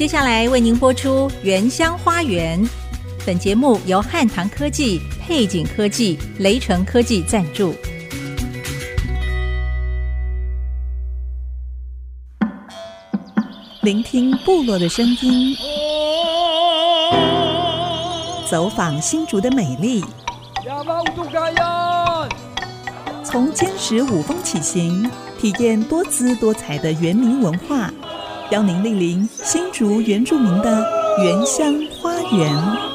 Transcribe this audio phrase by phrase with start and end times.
[0.00, 2.58] 接下来为您播出《原乡花园》。
[3.26, 7.74] 本节目由汉唐科技、配景科技、雷城科技赞助。
[13.82, 15.54] 聆听部落的声音，
[18.48, 20.02] 走访新竹的美丽。
[23.22, 27.92] 从坚石五峰起行，体验多姿多彩的原民文化，
[28.50, 30.84] 邀您莅临新竹原住民的
[31.22, 32.89] 原乡花园。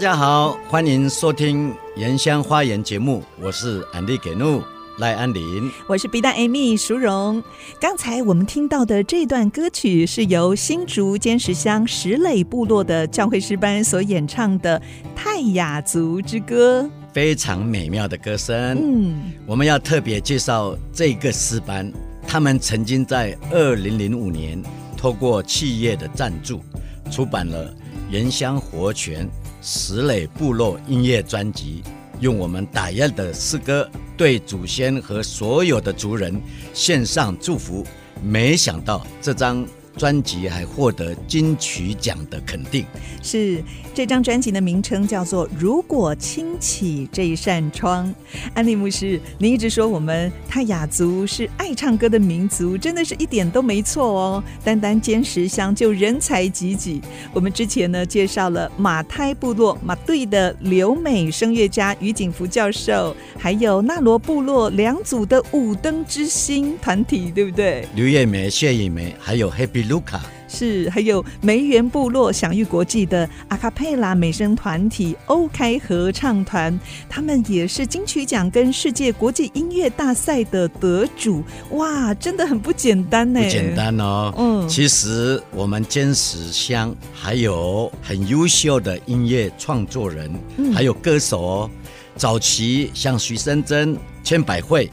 [0.00, 4.62] 家好，欢迎收听《原乡花园》节目，我是安利给怒
[4.96, 7.44] 赖安林，我是 B 站 Amy 淑荣。
[7.78, 14.80] 刚才我们听到的这段歌曲是由新竹尖石乡石垒部落的教会诗班所演唱的
[15.14, 16.80] 《泰雅族之歌》，
[17.12, 18.56] 非常美妙的歌声。
[18.82, 21.92] 嗯，我们要特别介绍这个诗班，
[22.26, 24.62] 他们曾经在二零零五年
[24.96, 26.62] 透过企业的赞助，
[27.10, 27.68] 出版了
[28.10, 29.26] 《原乡活泉》。
[29.60, 31.82] 石磊部落音乐专辑，
[32.20, 36.40] 用我们打样的诗歌，对祖先和所有的族人
[36.72, 37.86] 献上祝福。
[38.22, 39.66] 没想到这张。
[39.96, 42.84] 专辑还获得金曲奖的肯定。
[43.22, 43.62] 是
[43.94, 48.08] 这张专辑的名称叫做《如果轻启这一扇窗》。
[48.54, 54.44] 安利牧师，您一直说我们泰雅族是爱唱歌的民族，真的是一点都没错哦。
[54.64, 57.00] 单单尖石乡就人才济济。
[57.32, 67.86] 我们之前呢介绍了马太部落马队的留美声乐家于景福教授，还有纳罗部落两组的五灯之星团体，对不对？
[67.94, 69.50] 刘叶梅、谢以梅，还有
[69.82, 69.90] Happy。
[69.90, 81.42] 卢卡是，还有梅园部落享誉国际的阿卡佩拉美声团体欧开合唱团，他们也是金曲奖跟世界国际音乐大赛的得主。
[81.70, 83.40] 哇，真的很不简单呢！
[83.42, 84.34] 不简单哦。
[84.36, 91.70] 嗯，其实我们坚石乡还有很优秀的音乐创作人，嗯、还有歌手哦。
[92.16, 94.90] 早期像徐生珍、千百惠，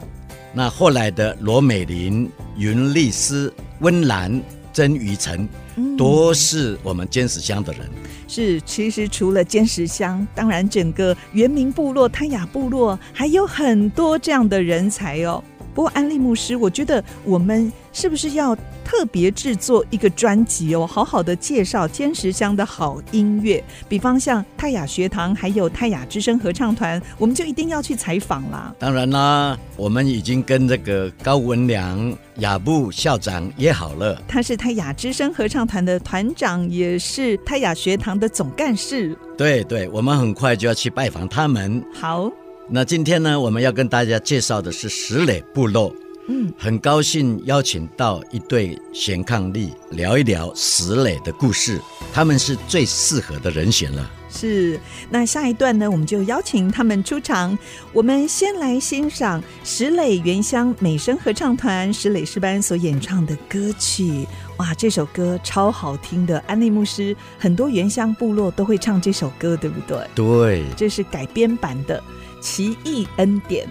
[0.54, 4.40] 那后来的罗美玲、云丽丝、温岚。
[4.78, 5.48] 曾于成
[5.96, 7.80] 都是我们尖石乡的人。
[8.28, 15.42] 是，其实除了尖石乡，当然整个原民部落、泰雅部落还有很多这样的人才哦。
[15.78, 18.52] 不过安利牧师，我觉得我们是不是要
[18.84, 28.74] 特别制作一个专辑哦，好好的介绍坚石乡的好音乐，比方像泰雅学堂，还有泰雅之声合唱团，我们就一定要去采访啦。
[28.76, 39.16] 当然啦，我们已经跟这个高文良雅布校长约好了，他是泰雅之声合唱团的团长，也是泰雅学堂的总干事。
[39.36, 41.80] 对对，我们很快就要去拜访他们。
[41.94, 42.28] 好，
[42.70, 45.90] 那今天呢，我们要跟大家介绍的是石磊部落。
[46.26, 51.80] 嗯，很高兴邀请到一对贤伉俪聊一聊石磊的故事，
[52.12, 54.10] 他们是最适合的人选了。
[54.28, 54.78] 是，
[55.08, 57.58] 那下一段呢，我们就邀请他们出场。
[57.94, 64.26] 我们先来欣赏石磊原乡美声合唱团石磊诗班所演唱的歌曲。
[64.58, 69.98] 哇，这首歌超好听的，安利牧师很多原乡部落都会唱这首歌，对不对？
[70.14, 71.98] 对，这是改编版的
[72.40, 73.66] 《奇异恩典》。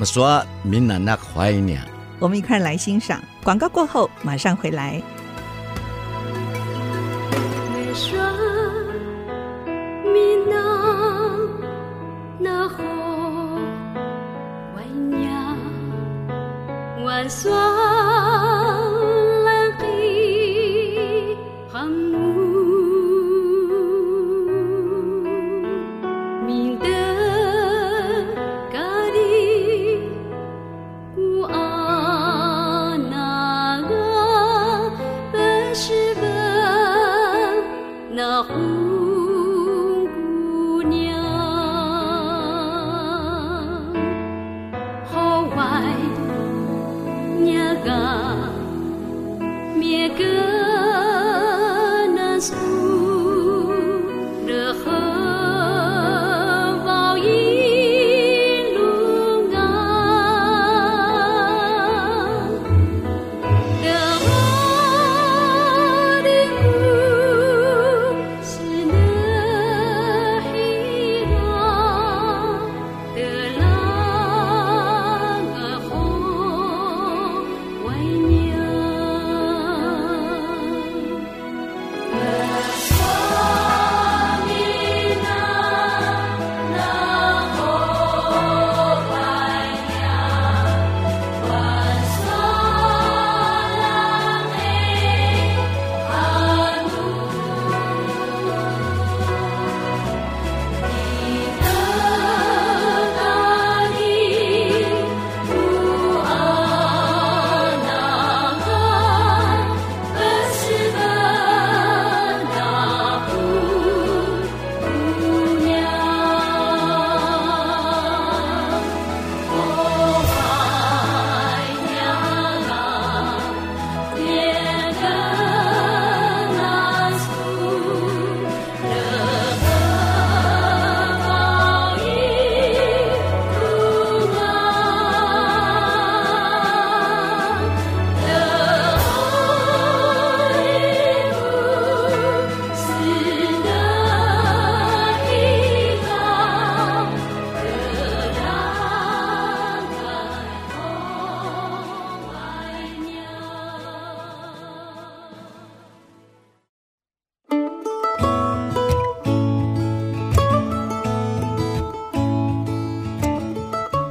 [0.00, 1.80] 我说闽南那怀念，
[2.18, 3.22] 我们一块来欣赏。
[3.42, 5.02] 广告过后马上回来。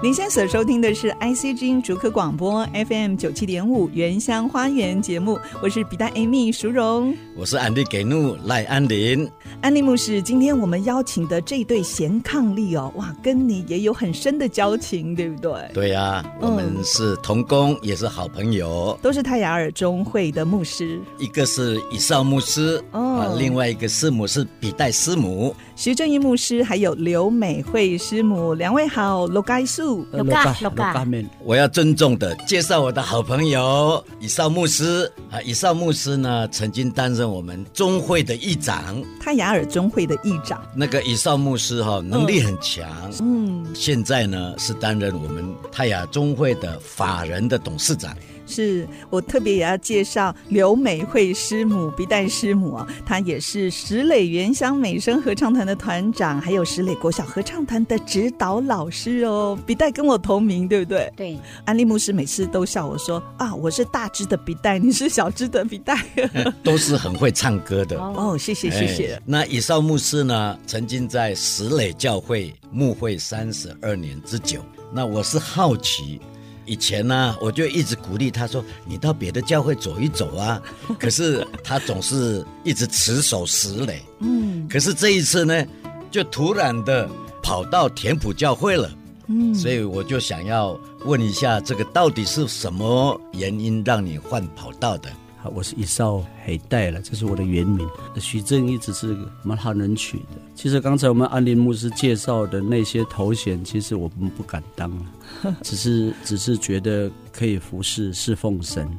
[0.08, 9.30] 您现在所收听的是 IC 之音竹科广播 FM 九七点五原乡花园节目，我是比大 Amy 淑荣，我是安迪给怒赖安林。
[9.60, 15.52] 安利牧师，今天我们邀请的这对贤伉俪哦，哇，跟你也有很深的交情，对不对？
[15.74, 21.02] 对呀、啊，我们是同工，嗯、也是好朋友，都是泰雅尔中会的牧师。
[21.20, 31.06] 一个是以少牧师，哦，啊、另外一个师母是比代师母，徐正义牧师，还有刘美惠师母，两位好，罗盖素，罗盖，罗盖。
[31.44, 39.48] 我要尊重的介绍我的好朋友以少牧师啊，以少牧师呢，曾经担任我们中会的议长，泰雅。
[39.48, 42.86] 尔中会的议长，那个以少牧师哈，能力很强。
[43.22, 48.16] 嗯，现在呢是担任我们泰雅中会的法人的董事长。
[48.48, 59.58] 是我特别也要介绍刘美惠师母、笔袋师母啊，她也是石磊原乡美声合唱团的团长，还有石磊国小合唱团的指导老师哦。
[59.66, 61.12] 笔袋跟我同名，对不对？
[61.16, 61.38] 对。
[61.66, 65.98] 安利牧师每次都笑我说啊，我是大支的笔袋，你是小支的笔袋，
[66.64, 68.38] 都是很会唱歌的哦。
[68.38, 69.22] 谢谢谢谢。
[69.26, 74.62] 那以少牧师呢，曾经在石磊教会牧会三十二年之久。
[74.94, 76.22] 那我是好奇。
[76.68, 80.62] 以前呢、啊，我就一直鼓励他说：“你到别的教会走一走啊。
[81.00, 84.04] ”可是他总是一直持守石垒。
[84.20, 84.68] 嗯。
[84.70, 85.66] 可是这一次呢，
[86.12, 87.10] 就突然的
[87.42, 88.92] 跑到田埔教会了。
[89.28, 89.56] 嗯。
[89.56, 95.10] 所以我就想要问一下，这个到底是什么原因让你换跑道的？
[95.40, 97.88] 好，我是一少黑带了，这是我的原名。
[98.20, 100.36] 许正一直是蛮好人取的。
[100.56, 104.92] 其实刚才我们安林牧师介绍的那些头衔，其实我们不敢当，
[105.62, 108.90] 只是只是觉得可以服侍侍奉神，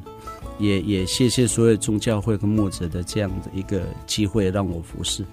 [0.59, 5.25] 也也谢谢所有宗教会跟牧者的这样的一个机会让我服侍。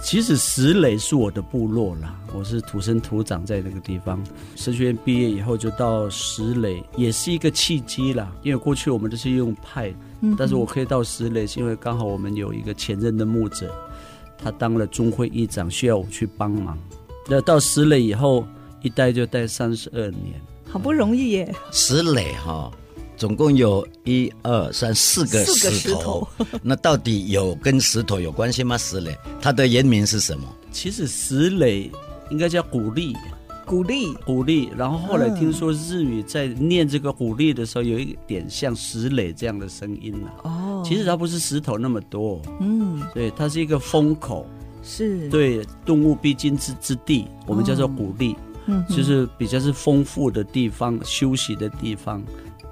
[0.00, 4.22] 其实石磊是我的部落啦，我是土生土长在那个地方。
[4.54, 8.32] 神学院毕业以后就到石磊，也是一个契机啦。
[8.44, 9.92] 因为过去我们都是用派，
[10.36, 13.72] 但是我可以到石磊，是因为刚好我们有一个前任的牧者，
[14.36, 16.78] 他当了中会议长，需要我去帮忙。
[17.28, 18.46] 那到石磊以后，
[18.82, 21.54] 一待就待三十二年，好不容易耶。
[21.70, 22.70] 石磊哈。
[23.16, 26.28] 总共有一二三四个石头，石头
[26.62, 28.78] 那到底有跟石头有关系吗？
[28.78, 30.46] 石磊，他的原名是什么？
[30.70, 31.90] 其实石磊
[32.30, 33.16] 应该叫古力，
[33.68, 34.70] 古力，古力。
[34.76, 40.32] 然后后来听说日语在念这个古力的时候，有一点像石磊这样的声音了。
[40.44, 44.46] 哦，其实它不是石头那么多，嗯，对，它是一个风口，
[44.82, 48.34] 是对动物必经之之地，我们叫做古力，
[48.66, 52.22] 嗯，就是比较是丰富的地方，休息的地方。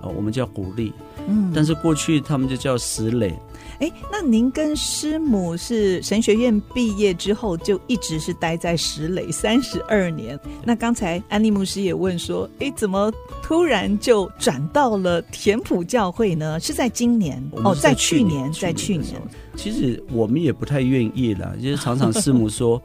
[0.02, 0.92] 哦，我们叫鼓励，
[1.26, 3.34] 嗯，但是过去他们就叫石磊。
[3.80, 10.38] 哎，那您跟师母是神学院毕业之后就一直是待在石磊三十二年。
[10.64, 16.58] 那刚才安利牧师也问说，哎，怎么突然就转到了田埔教会呢？
[16.60, 17.42] 是在今年？
[17.64, 19.20] 哦，在去年，在去年。
[19.54, 22.82] 其实我们也不太愿意了， 就是常常师母说。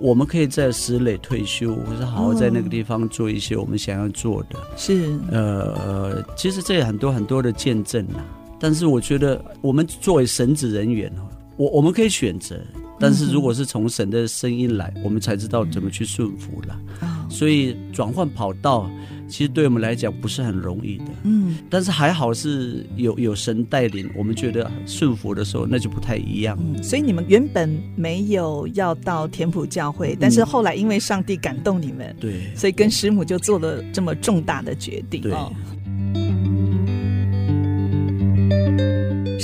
[0.00, 4.58] 我们可以在石磊退休，或者好好在那个地方做一些我们想要做的。
[4.76, 8.18] 是，呃，其实这有很多很多的见证呐。
[8.64, 11.28] 但是我觉得，我们作为神职人员哦，
[11.58, 12.58] 我我们可以选择，
[12.98, 16.80] 但是如果是从神的声音来，我们才知道怎么去顺服了。
[17.28, 18.90] 所以转换跑道。
[19.26, 26.56] 其实对我们来讲不是很容易的，嗯，但是还好是有有神带领，我们觉得顺服的时候，那就不太一样。
[26.60, 35.22] 嗯，所以你们原本没有要到田普教会，但是后来因为上帝感动你们，对，所以跟师母就做了这么重大的决定。
[35.22, 35.32] 对。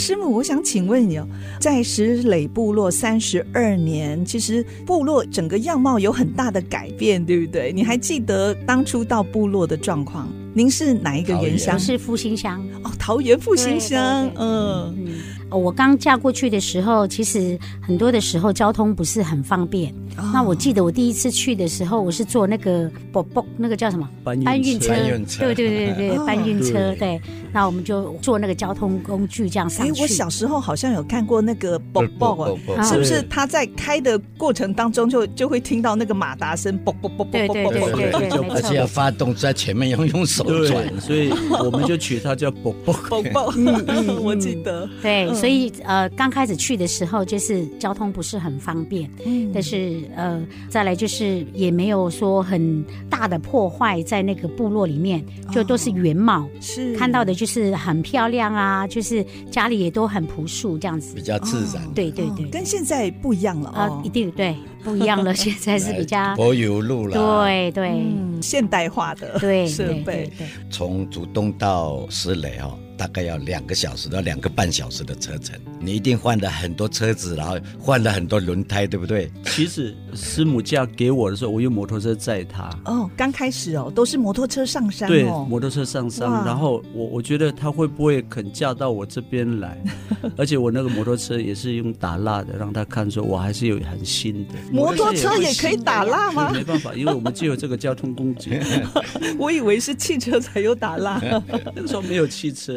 [0.01, 1.29] 师母，我想请问你哦，
[1.61, 7.71] 在石磊部落三十二年，其实部落整个样貌有很大的改变，对不对？
[7.71, 10.27] 你还记得当初到部落的状况？
[10.53, 11.75] 您是哪一个原乡？
[11.75, 12.61] 我是复兴乡。
[12.83, 14.31] 哦，桃园复兴乡。
[14.37, 14.95] 嗯。
[14.97, 15.09] 嗯
[15.51, 19.93] 我刚嫁过去的时候，其实很多的时候交通不是很方便。
[20.17, 24.91] 哦、那我记得我第一次去的时候，我是坐那个不不那个叫什么搬运车？
[24.91, 26.95] 搬运车，对对对对， 哦、搬运车。
[26.95, 27.21] 对，
[27.53, 29.91] 那我们就坐那个交通工具这样上去。
[29.91, 36.79] 哎，我小时候好像有看过那个啵啵啊，是不是他在开的过程当中就就会听到那个马达声？
[36.79, 41.31] 不不不不对对对对对，对，对，而且要发动在前面要用手转，所以
[41.65, 43.39] 我们就取它叫不不不不。
[43.57, 44.89] 嗯嗯， 我记得。
[45.03, 45.33] 对。
[45.35, 56.95] 所以呃，刚开始去的时候，就是交通不是很方便，嗯，但是呃，再来就是也没有说很大的破坏，在那个部落里面，就都是原貌，是。
[56.97, 68.03] 看到的就是很漂亮啊，就是家里也都很朴素这样子，比较自然，对对对，跟现在不一样了啊，一定对不一样了，现在是比较 柏油路了，对对，
[68.41, 70.31] 现代化的对设备，
[70.71, 72.79] 从竹东到石磊哦。
[73.01, 79.33] 大概要两个小时到两个半小时的车程，你一定换了很多车子，然后换了很多轮胎，对不对？
[79.47, 82.69] 其实师母嫁给我的时候，我用摩托车载她。
[82.85, 85.11] 哦，刚开始哦，都是摩托车上山哦。
[85.11, 86.31] 对，摩托车上山。
[86.45, 89.83] 然后我我觉得她会不会肯嫁到我这边来？
[90.37, 94.55] 而且我那个摩托车也是用打蜡的，让她看说我还是有很新的。
[94.71, 96.53] 摩托车也可以打蜡吗？
[96.53, 98.61] 没办法，因为我们就有这个交通工具。
[99.39, 101.19] 我以为是汽车才有打蜡，
[101.75, 102.77] 那个时候没有汽车。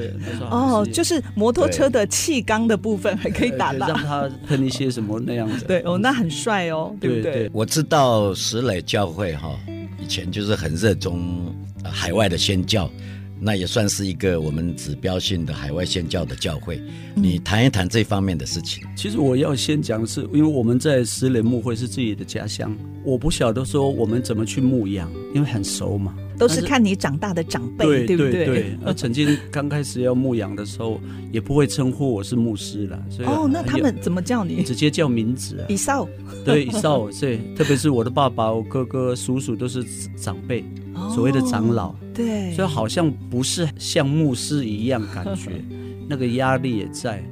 [0.49, 5.65] 哦，就是摩托车的气缸的部分还可以打蜡，让它喷一些什么那样子。
[5.65, 7.23] 对哦，那很帅哦，对不对？
[7.23, 9.49] 对对，我知道石磊教会哈，
[9.99, 11.53] 以前就是很热衷
[11.83, 12.89] 海外的宣教，
[13.43, 16.81] 那也算是一个我们指标性的海外宣教的教会。
[17.13, 18.83] 你谈一谈这方面的事情。
[18.95, 26.15] 其实我要先讲的是，因为我们在石磊牧会是自己的家乡，我不晓得说我们怎么去牧养，因为很熟嘛。
[26.35, 28.45] 都是看你长大的长辈，对不对？
[28.45, 30.99] 对，那曾经刚开始要牧养的时候，
[31.31, 33.01] 也不会称呼我是牧师了。
[33.09, 34.63] 所以哦，那他们怎么叫你？
[34.63, 36.07] 直接叫名字啊，以少。
[36.43, 37.07] 对，以少。
[37.21, 39.85] 对，特别是我的爸爸、我哥哥、叔叔都是
[40.17, 40.65] 长辈，
[41.13, 41.93] 所谓的长老。
[42.13, 45.49] 对，所以好像不是像牧师一样感觉，
[46.07, 47.23] 那个压力也在。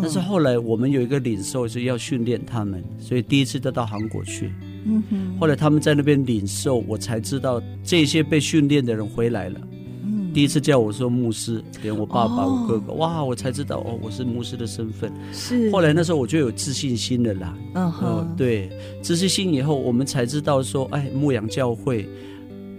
[0.00, 4.52] 但是后来我们有一个领受是要训练他们，所以第一次都到韩国去。
[4.84, 9.60] 嗯哼，后来他们在那边领受，我才知道这些被训练的人回来了。
[10.04, 15.12] 嗯，嗯，第一次叫我说牧师，连我爸爸、我哥哥，哇，我才知道哦，我是牧师的身份。
[15.32, 15.68] 是。
[15.72, 17.58] 后来那时候我就有自信心了啦。
[17.74, 18.34] 嗯哼。
[18.36, 18.70] 对，
[19.02, 22.08] 自信心以后，我们才知道说，哎，牧养教会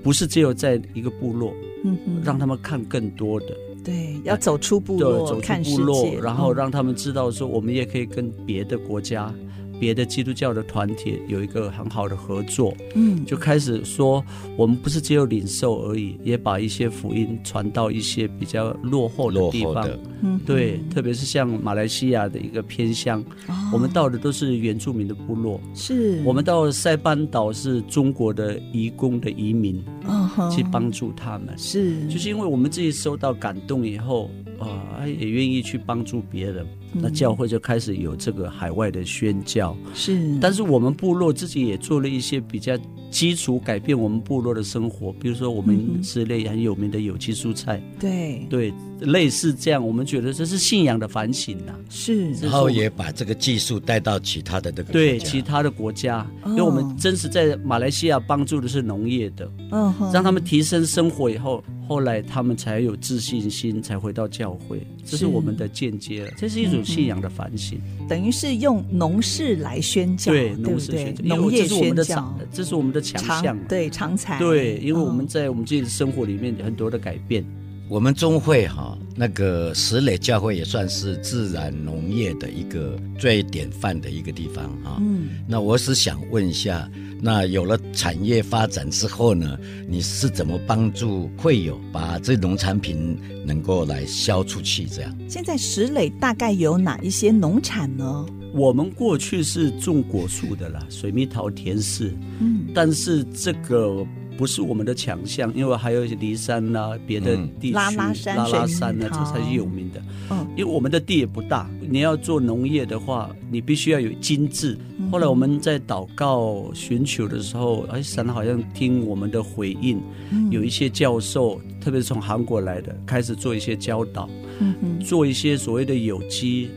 [0.03, 1.53] 不是只有在一个部落，
[1.83, 3.57] 嗯哼，让他们看更多的。
[3.83, 9.33] 对，要走出部落，走出部落，然后让他们知道说，我们也可以跟别的国家。
[9.79, 14.21] 别的基督教的团体有一个很好的合作，嗯，就开始说，
[14.57, 19.89] 我们不是只有领受而已，也把一些福音传到一些比较落后的地方，
[20.21, 26.21] 嗯，对，特别是像马来西亚的一个偏乡，哦，我们到的都是原住民的部落，是。
[26.23, 36.65] 我们到塞班岛是中国的移工的移民，哦，去帮助他们，是，就是因为我们自己受到感动以后，啊，也愿意去帮助别人。
[36.91, 40.35] 那教会就开始有这个海外的宣教，是。
[40.41, 42.75] 但是我们部落自己也做了一些比较
[43.09, 51.73] 基础改变我们部落的生活，比如说我们吃类很有名的有机蔬菜，对对，类似这样，我们觉得这是信仰的反省呐。
[51.89, 52.31] 是。
[52.33, 61.63] 然后也把这个技术带到其他的这个对其他的国家，因为我们真实在马来西亚帮助的是农业的，嗯，让他们提升生活以后。
[61.89, 64.79] 后来他们才有自信心，才回到教会。
[65.03, 67.81] 这是我们的间接了，这是一种信仰的反省。
[67.99, 74.37] 嗯、等于是用农事来宣教，对，农事宣教，农业宣教，这是我们的强项，对，长才。
[74.37, 77.43] 对，因为我们在我们自己的生活里面有很多的改变。
[77.89, 84.97] 我们中会哈那个石磊教会也算是自然农业的一个最典范的一个地方哈。
[85.01, 86.87] 嗯，那我是想问一下。
[87.21, 89.57] 那有了产业发展之后呢，
[89.89, 94.85] 你是怎么帮助会友把这农产品能够来销出去？
[94.85, 98.25] 这样，现在石磊大概有哪一些农产呢？
[98.53, 104.05] 我们过去是种果树的啦，水蜜桃、甜柿，嗯，但是这个。
[104.39, 110.01] 不是我们的强项，因为还有一些梨山呐、啊，别的地区、嗯、拉拉山、拉拉山呢、啊，这才是有名的。
[110.31, 114.77] 嗯，因为我们的地也不大，你要做农业的话，你必须要有精致。
[114.97, 119.99] 嗯、后来我们在祷告寻求的时候，哎，神好像听我们的回应，
[120.31, 124.29] 嗯、有一些教授，特别是从韩国来的，开始做一些教导，
[124.61, 126.69] 嗯哼，做一些所谓的有机，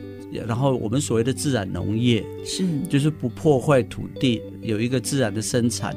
[0.45, 5.95] 然后我们所谓的自然农业，是，就是不破坏土地，有一个自然的生产。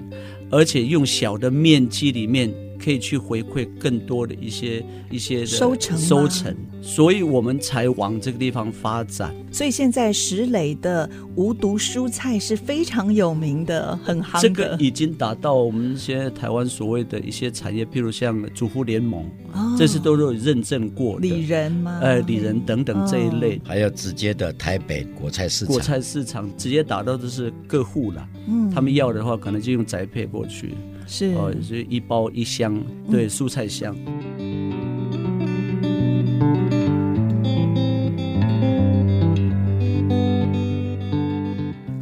[0.51, 2.53] 而且用小的面积里面
[2.83, 9.35] 可以去回馈更多的一些一些收成收成，所以我们才往这个地方发展。
[9.51, 14.41] 所以现在石磊的无毒蔬菜是非常有名的，很夯的。
[14.41, 21.27] 这个已经达到我们现在台湾所谓的一些产业，譬如像主妇联盟，哦、这是都有认证过的。
[21.27, 21.99] 里仁吗？
[22.03, 28.29] 呃，里仁等等这一类，还有直接的台北果菜市场，果菜市场直接打到的是各户了。
[28.49, 30.75] 嗯，他们要的话，可能就用宅配过去。
[31.07, 31.27] 是。
[31.35, 33.97] 哦，就一包一箱，对，蔬菜箱。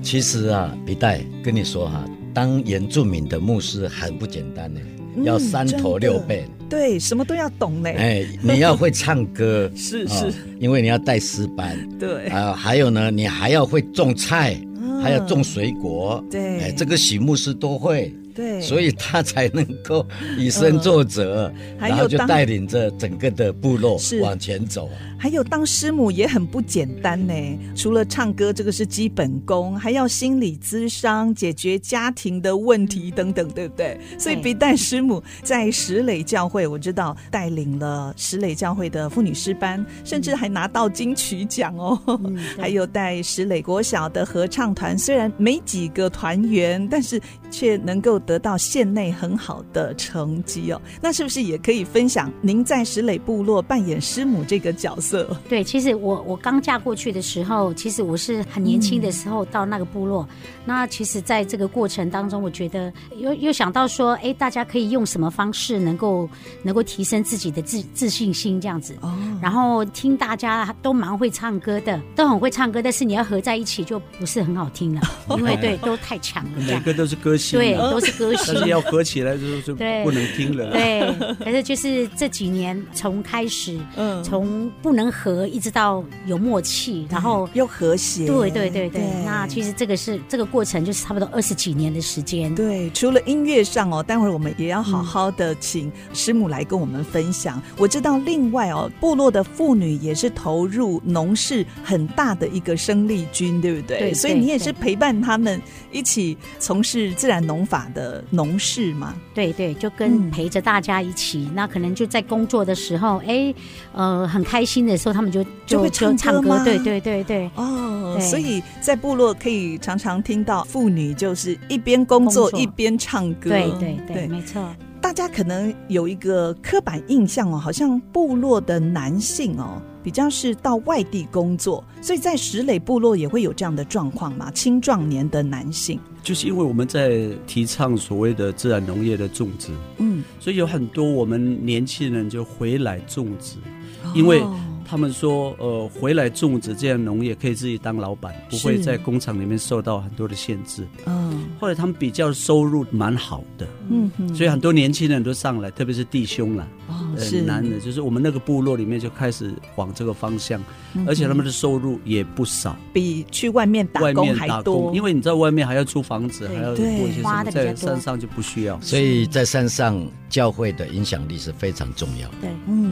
[0.02, 4.80] 其实啊，笔袋跟你说哈，当原住民的牧师很不简单呢，
[5.24, 7.88] 要三头六臂，对，什么都要懂呢。
[7.90, 12.26] 哎，你要会唱歌， 是是，因为你要带诗班，对。
[12.28, 14.56] 啊，还有呢，你还要会种菜，
[15.02, 18.14] 还要种水果，对，哎，这个许牧师都会。
[18.34, 20.04] 对，所以他才能够
[20.36, 24.90] 以身作则，呃、然后就带领着整个的部落往前走。
[25.16, 27.32] 还有当师母也很不简单呢，
[27.74, 33.98] 除了唱歌，这个是基本功，还要心理咨商，解决家庭的问题等等，对不对？
[34.18, 41.98] 所以笔袋师母在石磊教会，我知道带领了石磊教会的妇女师班，甚至还拿到金曲奖哦。
[42.06, 47.18] 嗯、还有带石磊国小的合唱团，虽然没几个团员，但是
[47.54, 48.14] 却能够。
[48.26, 55.36] 得到县内很好的成绩哦，那是不是也可以分享您在石磊部落扮演师母这个角色？
[55.46, 60.26] 对，其实我我刚嫁过去的时候，其实我是很年轻的时候到那个部落。
[60.30, 66.26] 嗯、那其实在这个过程当中，我觉得又又想到说，哎，大家可以用什么方式能够
[66.62, 68.94] 能够提升自己的自自信心这样子。
[69.02, 69.14] 哦。
[69.42, 75.02] 然后听大家都蛮会唱歌的，都很会唱歌，但是你要合在一起就不是很好听了，
[75.36, 76.50] 因为对都太强了。
[76.66, 78.14] 每个都是歌星，对，都是。
[78.14, 80.70] 歌但是要合起来就就不能听了。
[80.70, 81.00] 对，
[81.40, 88.24] 可是就是这几年从开始，嗯，从不能合一直到有默契，然后又和谐。
[88.26, 92.54] 对对对对，那其实这个是这个过程，就是差不多二十几年的时间。
[92.54, 97.60] 对，除了音乐上哦，待会儿我们也要好好的请师母来跟我们分享。
[97.76, 103.98] 我知道另外哦，部落的妇女也是投入农事很大的一个生力军，对不对？
[103.98, 107.94] 对，所以你也是陪伴他们一起从事自然农法的。
[107.94, 109.14] 的农事嘛。
[109.32, 113.54] 对对，就跟陪着大家一起，嗯、那可能就在工作的时候，哎，
[113.92, 117.50] 呃，很开心的时候，他们就就，就会唱歌，唱歌对对对对。
[117.54, 123.48] 哦，所以在部落可以常常听到妇女就是一边工作，一边唱歌。
[123.48, 124.62] 对对对，对没错。
[125.00, 129.80] 大家可能有一个刻板印象哦，好像部落的男性哦。
[130.02, 134.50] 比较是到外地工作，所以在石磊部落也会有这样的状况嘛？
[134.50, 143.58] 青壮年的男性，就是因为我们在提倡所谓的自然农业的种植，嗯，所以有很多我们年轻人就回来种植，
[144.02, 144.42] 哦、因为。
[144.86, 150.86] 他们说，呃，回来种植这样农业可以自己当老板，不会在工厂里面受到很多的限制。
[151.06, 160.62] 嗯，后来他们比较收入蛮好的，嗯哼，所以很多年轻人都上来，特别是弟兄啦，哦，是男的，就是我们那个部落里面就开始往这个方向，
[160.94, 164.94] 嗯，而且他们的收入也不少，比去外面打工还多。
[164.94, 172.34] 因为你在外面还要租房子，还要做一些什么，在山上就不需要，所以在山上教会的影响力是非常重要的。
[172.42, 172.83] 对，嗯。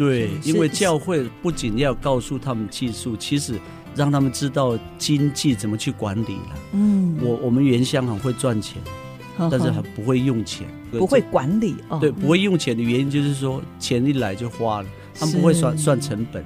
[0.00, 3.60] 对，因为教会不仅要告诉他们技术，其实
[3.94, 6.58] 让他们知道经济怎么去管理了。
[6.72, 8.80] 嗯，我我们原乡很会赚钱，
[9.36, 11.74] 但是很不会用钱，不会管理。
[12.00, 16.42] 对，哦、不会用钱的原因就是说钱一来就花了，他们不会算算成本，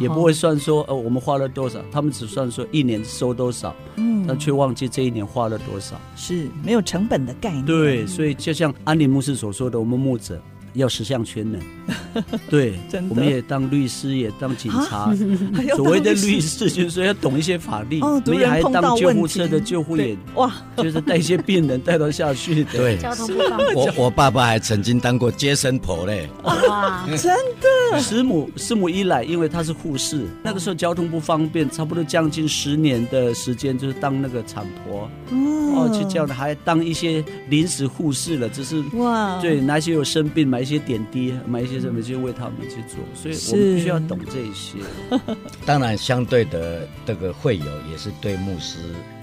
[0.00, 7.64] 也不会算说呃我们花了多少，他们只算说一年收多少，嗯，但却忘记这一年花了多少，是没有成本的概念。
[7.64, 10.42] 对，所以就像安林牧师所说的，我们牧者。
[10.76, 11.60] 要十项全能，
[12.48, 12.74] 对，
[13.08, 15.12] 我们也当律师，也当警察。
[15.74, 22.72] 所谓的律师就是说要懂一些法律，我们也还当救护车的救护员，哇， 就是带一些病人带到下去的。
[22.72, 23.74] 对，交通不方便。
[23.74, 26.28] 我我爸爸还曾经当过接生婆嘞。
[26.44, 28.00] 哇，真的。
[28.00, 35.08] 师母师母一来，因为她是护士，那个时候交通不方便，差不多将近十年的时间，就是当那个产婆。
[35.30, 44.78] 哦，去叫的还当一些临时护士了，只是哇，对，哪些有生病买一些点滴，买一些什么去为他们去做，所以我们必须要懂这些。
[45.64, 48.78] 当然，相对的这个会友也是对牧师。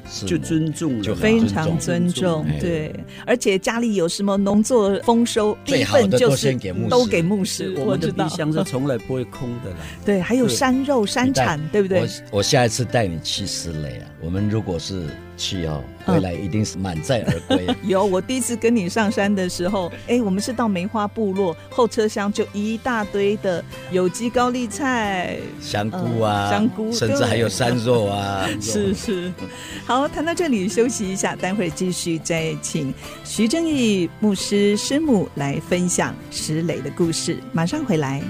[0.27, 2.93] 就尊重，就非常尊重，对。
[3.25, 6.53] 而且家里有什么农作丰收，第一份就是
[6.89, 7.73] 都给牧师。
[7.77, 9.77] 我们的冰箱是从来不会空的啦。
[10.05, 12.01] 对，还有山肉山产，对不对？
[12.01, 15.07] 我我下一次带你去石磊啊，我们如果是。
[15.43, 17.67] 去哦，回来一定是满载而归。
[17.83, 28.47] 有，我第一次跟你上山的时候，哎，我们是到梅花部落，后车厢就一大堆的有机高丽菜、香菇啊，嗯、香菇，甚至还有山肉啊。
[28.61, 29.33] 是是，
[29.85, 32.93] 好，谈到这里休息一下，待会儿继续再请
[33.25, 38.23] 徐正义牧师师母来分享石磊的故事，马上回来。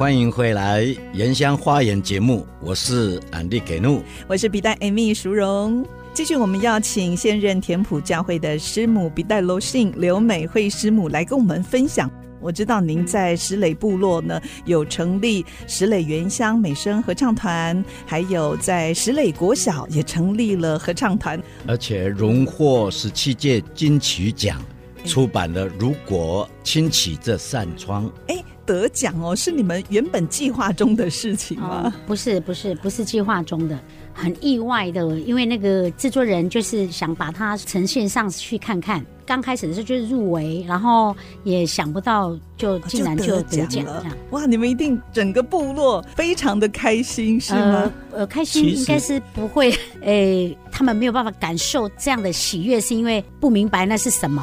[0.00, 0.82] 欢迎回来
[1.12, 5.86] 《原乡花园》节目，我是安迪给怒，我是比代 Amy 淑荣。
[6.14, 12.10] 继续，我们要请现任田埔教会的师母比代罗信刘美惠师母来跟我们分享。
[12.40, 24.64] 我知道您在石磊部落呢，有成立石磊原乡美声合唱团，还有在石磊国小也成立了合唱团，而且荣获十七届金曲奖，
[25.04, 28.06] 出版了《如果轻启这扇窗》。
[28.28, 28.42] 哎。
[28.70, 31.82] 得奖哦，是你们原本计划中的事情吗？
[31.84, 33.76] 哦，不是，不是，不是计划中的，
[34.14, 39.04] 很意外的，因为那个制作人就是想把它呈现上去看看。
[39.26, 44.04] 刚开始的时候就是入围，然后也想不到就竟然就得奖了。
[44.30, 47.92] 哇，你们一定整个部落非常的开心，是吗？
[48.10, 54.42] 呃，呃开心应该是不会， 诶，他们没有办法感受这样的喜悦，是因为不明白那是什么。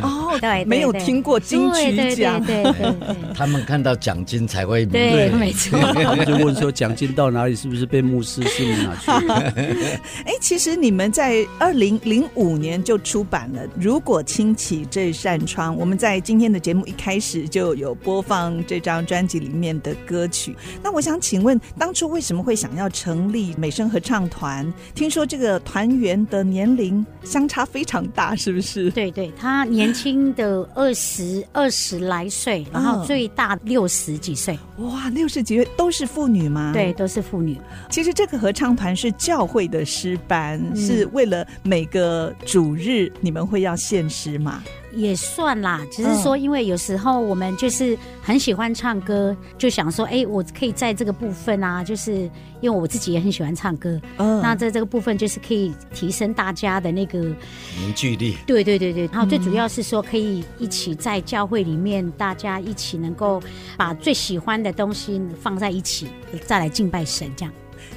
[0.00, 5.10] 哦， 对，没有听过金曲奖，对对对， 他们看到奖金才会明白。
[5.10, 5.78] 对，没错。
[5.78, 7.54] 他们就问说奖金到哪里？
[7.54, 9.28] 是不是被牧师师母拿去？
[10.24, 14.22] 哎，其实你们在二零零五年就出版了，如果。
[14.22, 20.56] 轻启这扇窗，我们在今天的节目一开始就有播放这张专辑里面的歌曲。
[20.82, 24.72] 那我想请问，当初为什么会想要成立美声合唱团？
[24.94, 28.90] 听说这个团员的年龄相差非常大，是不是？
[28.90, 34.58] 对对，他年轻的二十二十来岁，然后最大六十几岁。
[34.78, 36.72] 哇，六十几岁都是妇女吗？
[36.72, 37.58] 对，都是妇女。
[37.90, 44.62] 其实这个合唱团是教会的诗班，嗯、是为了每个主日你们会要献诗吗？
[44.94, 52.12] 也算啦，只是说，因为有时候我们就是很喜欢唱歌，就想说，哎，我可以在这个部分啊，就是
[52.60, 58.36] 因为我自己也很喜欢唱歌，嗯，那在这个部分就是可以提升大家的那个凝聚力。
[58.46, 63.42] 对对对对，然后最主要是说可以一起在教会里面，大家一起能够
[63.76, 66.08] 把最喜欢的东西放在一起，
[66.46, 67.52] 再来敬拜神这样。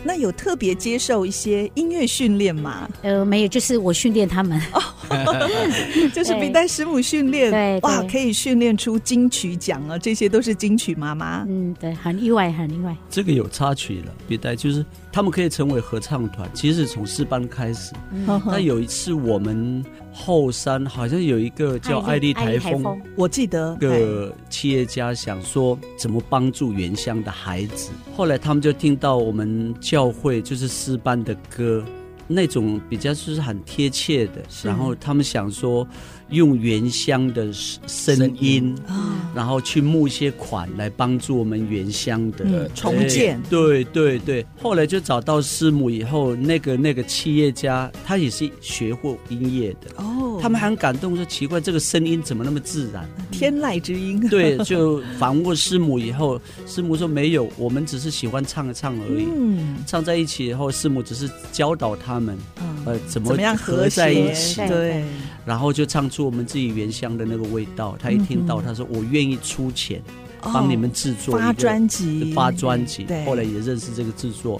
[0.07, 2.87] 那有特别接受一些音乐训练吗？
[3.01, 4.57] 呃，没有，就是我训练他们，
[6.15, 9.97] 就是笔袋师母训练，对，哇，可以训练出金曲奖啊！
[9.97, 12.95] 这些都是金曲妈妈，嗯，对，很意外，很意外。
[13.09, 17.91] 这个有插曲了，笔袋就是他们可以成为合唱团，其实从四班开始。
[18.25, 19.83] 那、嗯、有一次我们。
[20.17, 31.85] 后山好像有一个叫艾丽台风，我记得个企业家想说怎么帮助原乡的孩子，后来他们就听到我们教会就是诗班的歌，
[32.27, 35.87] 那种比较就是很贴切的，然后他们想说。
[36.29, 38.75] 用原乡的声音，
[39.33, 43.41] 然后去募一些款来帮助我们原乡的、嗯、重建。
[43.49, 54.19] 对对对，后来就找到师母以后，那个那个企业家他也是学过音乐的哦，他们很感动，说奇怪这个声音怎么那么自然，天籁之音。
[54.27, 59.25] 对，就访问师母以后，师母说没有，我们只是喜欢唱一唱而已。
[59.33, 64.57] 嗯，唱在一起以后，师母只是教导他们，嗯、呃，怎么怎么样合在一起。
[64.67, 65.05] 对。
[65.45, 67.95] 然后就唱出我们自己原乡的那个味道。
[68.01, 70.01] 他一听到，他说：“我愿意出钱
[70.41, 74.59] 帮你们制作发专辑，发专辑。”后来也认识这个制作。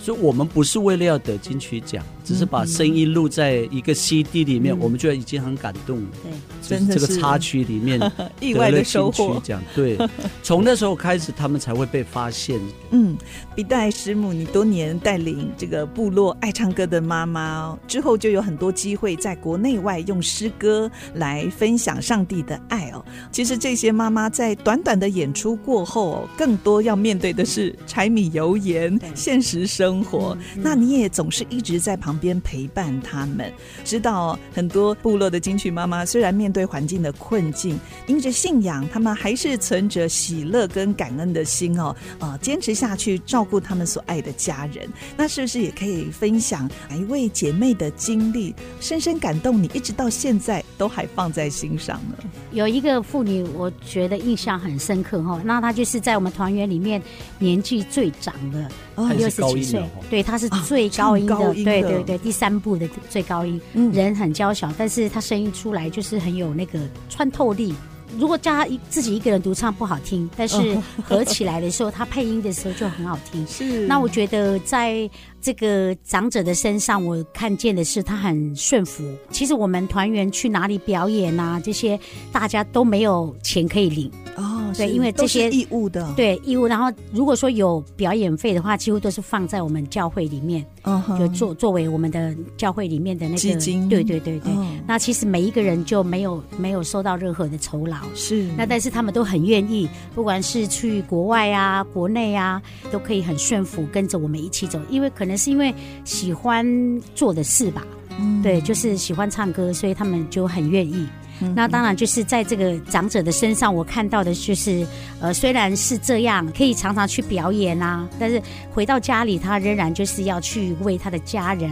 [0.00, 6.08] 所以我们不是为了要得金曲奖，只是把声音录在一个 CD 里面，嗯、我们就已经很感动了。
[6.22, 6.30] 对，
[6.68, 7.98] 真的这个插曲里面
[8.38, 9.40] 意外的收获。
[9.42, 9.96] 奖对，
[10.44, 12.60] 从那时候开始，他们才会被发现。
[12.90, 13.16] 嗯，
[13.56, 23.02] 笔袋师母，你多年带领这个部落爱唱歌的妈妈之后，就有很多机会在国内外用诗歌来分享上帝的爱哦。
[23.32, 29.78] 其实这些妈妈在短短的演出过后，更多要面对的是柴米油盐、现实生活。
[29.78, 33.50] 生活，那你也总是一直在旁边陪伴他们。
[33.84, 44.88] 知道很多部落的金曲妈妈，虽然面对环境的困境，因着信仰，他们还是存着喜乐跟感恩的心哦，呃，坚持下去照顾他们所爱的家人。
[45.16, 52.16] 那是不是也可以分享哪一位姐妹的经历，深深感动你，一直到现在都还放在心上呢？
[52.50, 55.40] 有一个妇女，我觉得印象很深刻哈。
[55.44, 57.00] 那她就是在我们团员里面
[57.38, 58.68] 年纪最长的，
[59.16, 59.82] 六十几岁。
[60.10, 67.74] 对，他是最高音的，啊、高音的对对对，第三部的最高音，嗯、人很娇小，但是他声音出来就是很有那个穿透力。
[68.16, 70.56] 如果叫他一自己一个人独唱不好听，但是
[71.04, 73.44] 合起来的时候，他配音的时候就很好听。
[73.46, 75.08] 是，那我觉得在
[75.40, 79.04] 这个长者的身上，我看见的是他很顺服。
[79.30, 81.98] 其实我们团员去哪里表演啊，这些
[82.32, 84.10] 大家都没有钱可以领。
[84.36, 86.66] 哦，对，因为这些义务的，对义务。
[86.66, 93.88] 然后如果说有表演费的话，几乎都是放在我们教会里面，哦，就作作为我们的教会里面的那个基金。
[93.88, 94.52] 对对对对。
[94.86, 97.96] 那其实每一个人就没有没有收到任何的酬劳。
[98.14, 98.44] 是。
[98.56, 105.72] 那但是他们都很愿意，不管是去国外啊、国内啊，都可以很顺服跟着我们一起走，因为可能是因为
[106.04, 106.66] 喜欢
[107.14, 107.86] 做的事吧。
[108.18, 108.42] 嗯。
[108.42, 111.06] 对，就是喜欢唱歌，所以他们就很愿意。
[111.54, 114.86] 那当然就是在这个长者的身上，我看到的就是，
[115.20, 121.70] 呃，虽然是这样，可以常常去表演啊，但是回到家里，他仍然就是要去为他的家人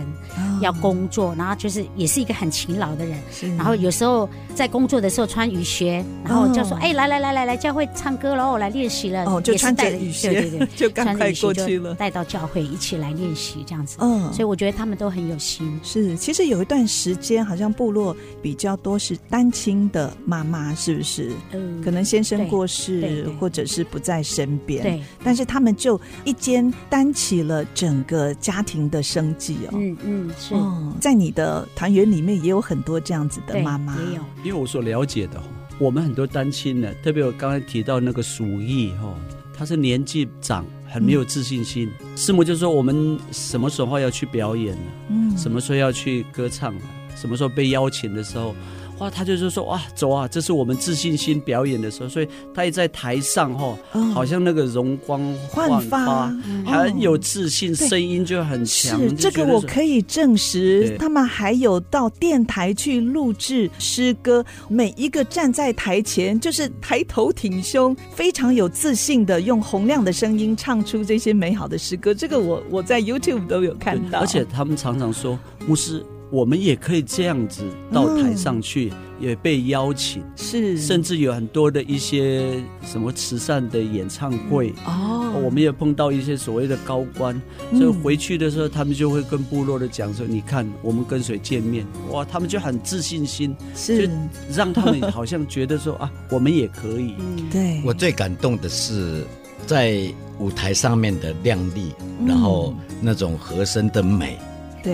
[0.61, 3.19] 要工作，然后就是也是一个很勤劳的人。
[3.57, 13.97] 然后有时候在工作的时候穿雨鞋，然后就说：“哎，来来来来来，教会唱歌喽，来练习了。”哦，就穿着雨鞋，对对 对，就赶快过去了，带到教会一起来练习这样子。
[14.01, 15.81] 嗯，所以我觉得他们都很有心。
[15.83, 19.51] 是，其实有一段时间，好像部落比较多是单。
[19.57, 21.33] 亲的妈妈是不是？
[21.53, 24.83] 嗯，可能先生过世，或者是不在身边。
[24.83, 29.71] 对，但是他们就一肩担起了整个家庭的生计哦。
[29.73, 30.55] 嗯嗯，是。
[31.01, 34.23] 在你的团员里面也有很多这样子的妈妈，也有。
[34.45, 35.43] 因为我所了解的，
[35.79, 39.15] 我们很多单亲的，特别我刚才提到那个鼠疫哈，
[39.57, 41.91] 他是年纪长，很没有自信心。
[42.15, 44.77] 师母就说：“我们什么时候要去表演？
[45.09, 46.75] 嗯，什么时候要去歌唱？
[47.17, 48.55] 什么时候被邀请的时候？”
[48.99, 53.77] 哇，他就是说哇，走啊，这是我们自信心表演的时候，所以他也在台上哈，
[54.15, 58.99] 好像那个容光焕发，很有自信，声音就很强。
[58.99, 72.15] 是这个我可以证实，他们还有到电台去录制诗歌，每一个站在台前就是抬头挺胸，非常有自信的用洪亮的声音唱出这些美好的诗歌。
[72.15, 76.03] 这个我我在 YouTube 都有看到，而且他们常常说牧师。
[76.31, 77.63] 我们也可以这样子
[77.93, 84.73] 到台上去，嗯、也被邀请，是，甚至有很多的一些什么慈善的演唱会。
[84.85, 87.41] 哦，我们也碰到一些所谓的高官，
[87.73, 94.07] 所以回去的时候，他们就会跟部落的讲说：“嗯、你看，我们跟谁见面，哇，他们就很自信心，是。
[94.07, 94.13] 就
[94.53, 97.15] 让他们好像觉得说啊，我们也可以。
[97.19, 99.25] 嗯”对，我最感动的是
[99.65, 100.03] 在
[100.41, 104.37] 舞台上面的亮丽，嗯、然后那种和声的美。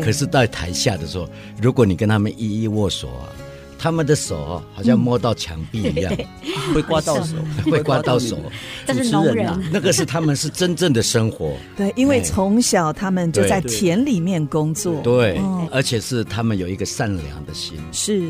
[0.00, 1.28] 可是，到台下的时候，
[1.60, 3.28] 如果你跟他们一一握手啊，
[3.78, 6.16] 他们的手好像摸到墙壁一样，
[6.72, 8.38] 会刮到手，会刮到手。
[8.86, 11.52] 但是农人，那个是他们是真正的生活。
[11.76, 15.40] 对，因为从小他们就在田里面工作，对，
[15.72, 17.76] 而且是他们有一个善良的心。
[17.90, 18.22] 是，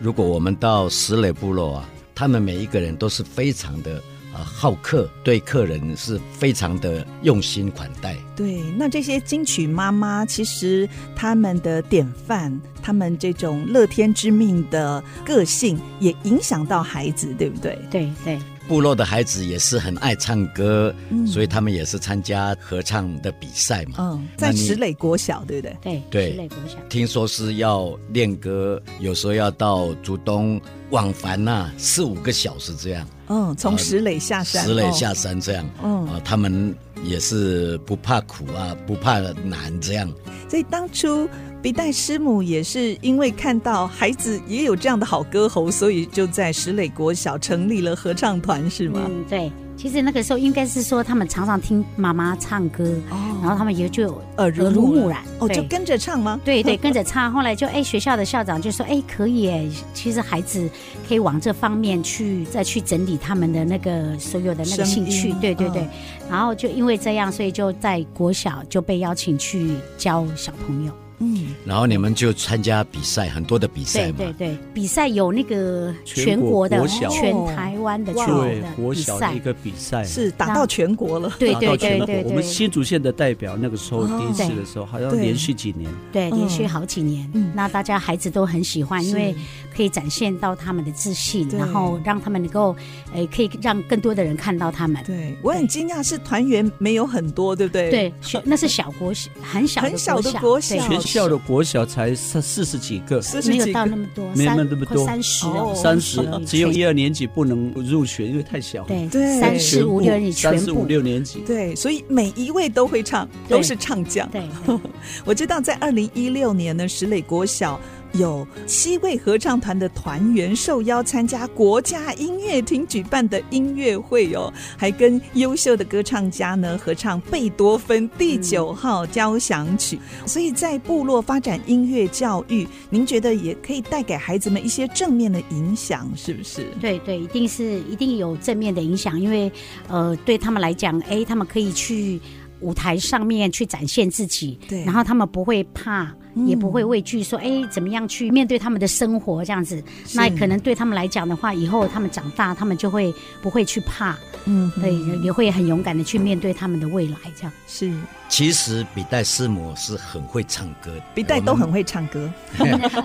[0.00, 4.00] 如果我们到石磊部落啊，他们每一个人都是非常的。
[4.32, 8.16] 啊，好客，对客人是非常的用心款待。
[8.34, 17.78] 对，那这些金曲妈妈，其实他们的典范，他们这种乐天知命的个性，也影响到孩子，对不对？
[17.90, 18.38] 对对。
[18.68, 23.96] 部落的孩子也是很爱唱歌，嗯、所以他们也是参加合唱的比赛嘛。
[23.98, 25.76] 嗯，在石磊国小，对不对？
[25.82, 26.30] 对对。
[26.30, 33.06] 石磊国小，听说是要练歌，有时候要到竹东往返呐、啊，四五个小时这样。
[33.28, 35.68] 嗯，从石磊下山，石磊下山这样。
[35.82, 40.10] 嗯啊，他们也是不怕苦啊，不怕难这样。
[40.48, 41.28] 所以当初。
[41.62, 49.00] 笔袋师母也是因为看到孩子也有这样的好歌喉，所以就在石磊国小成立了合唱团，是吗？
[49.06, 49.50] 嗯，对。
[49.74, 56.38] 其实那个时候应该是说，他们常常听妈妈唱歌，哦、然后他们也就耳濡目染，哦，就跟着唱吗？
[56.44, 57.32] 对对，跟着唱。
[57.32, 60.68] 后来就哎，学校的校长就说，哎，可以哎，其实孩子
[61.08, 65.32] 可以往这方面去，再去整理他们的那个所有的那个兴趣。
[65.40, 65.82] 对对对。
[65.82, 65.88] 哦、
[66.30, 70.92] 然后就因为这样，所以就在国小就被邀请去教小朋友。
[71.22, 74.14] 嗯，然后你们就参加比赛，很多的比赛嘛。
[74.18, 81.32] 对对对，比赛有那个全国的、全台湾的、全国小的一个比赛，是打到全国了。
[81.38, 87.30] 对对对对，我们新竹县的代表那个时候第一次的时候，好像连续几年，对，连续好几年。
[87.34, 89.34] 嗯，那大家孩子都很喜欢，因为
[89.74, 92.74] 可以展现到他们的自信，然后让他们能够，
[93.14, 95.02] 诶，可以让更多的人看到他们。
[95.04, 97.90] 对，我很惊讶，是团员没有很多，对不对？
[97.90, 100.76] 对，那是小国小，很小很小的国小。
[101.12, 108.84] 校的国小才三四十几个，没有到那么多，没有那么多，三十，三十，只有一二年级不能入学，因为太小。
[108.84, 114.26] 对对，三十五六年级，三十五六年级，对，所以每一位都会唱，都是唱将。
[114.30, 114.42] 对，
[115.26, 117.78] 我知道在二零一六年呢，石磊国小。
[118.14, 129.98] 有七位合唱团的团员受邀参加国家音乐厅举办的音乐会哦，还跟优秀的歌唱家呢合唱贝多芬第九号交响曲。
[130.20, 136.66] 嗯、所以在部落发展音乐教育，您觉得也可以带给孩子们一些正面的影响，是不是？
[136.80, 139.50] 对对，一定是一定有正面的影响，因为
[139.88, 142.20] 呃，对他们来讲，哎，他们可以去
[142.60, 146.14] 舞台上面去展现自己，对，然后他们不会怕。
[146.34, 149.82] 也不会畏惧说，哎，怎么样去面对他们的生活这样子？
[150.14, 157.92] 那可能对他们来讲的话，以后他们长大，他们就会不会去怕，嗯，对，也会很勇敢的去面对他们的未来，这样是。
[158.28, 162.30] 其实比代师母是很会唱歌的，笔袋都很会唱歌，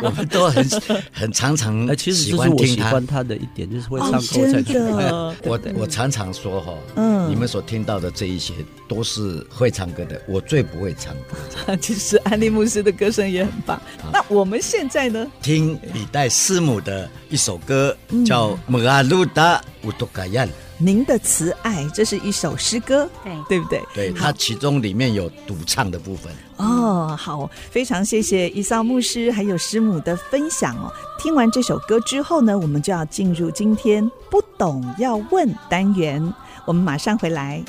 [0.01, 0.65] 我们都很
[1.11, 4.63] 很常常，其实这是我喜欢他的一点，就是会唱歌。
[4.63, 8.53] 真的，我我常常说哈，嗯，你们所听到的这一些
[8.87, 11.75] 都是会唱歌的，我最不会唱歌。
[11.75, 13.79] 其 实安利牧师的歌声也很棒。
[14.11, 15.25] 那我们现在呢？
[15.41, 20.45] 听李代师母的一首歌，叫《莫阿鲁达乌多嘎亚》。
[20.79, 23.81] 您的慈爱，这是一首诗歌，对对不对？
[23.95, 26.31] 对，它其中里面有独唱的部分。
[26.57, 30.93] 哦，好，非常谢谢伊桑牧师还有师母的分享哦。
[31.17, 36.21] 听完这首歌之后呢，我们就要进入今天不懂要问单元，
[36.65, 37.63] 我们马上回来。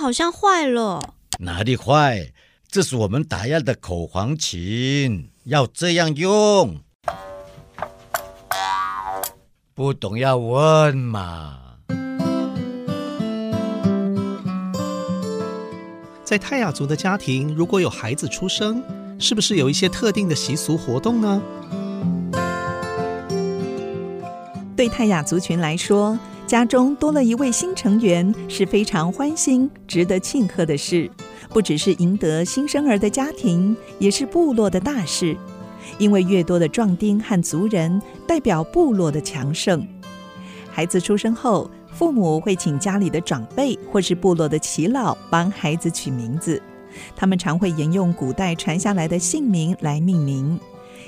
[0.00, 1.14] 好像坏了。
[1.40, 2.32] 哪里坏？
[2.66, 6.80] 这是我们打样的口簧琴，要这样用。
[9.74, 11.58] 不懂要问嘛。
[16.24, 18.82] 在泰雅族的家庭，如果有孩子出生，
[19.18, 21.42] 是不是有一些特定的习俗活动呢？
[24.74, 26.18] 对泰雅族群来说，
[26.50, 31.08] 家中多了一位新成员是非常欢欣、值得庆贺的事。
[31.50, 35.36] 不只是赢得新生儿的家庭，也是部落的大事。
[35.96, 39.86] 因为越多的壮丁和族人，代表部落的强盛。
[40.72, 46.60] 孩子出生后，父母会请家里的长辈或是部落的耆老帮孩子取名字，
[47.14, 50.58] 他们常会沿用古代传下来的姓名来命名，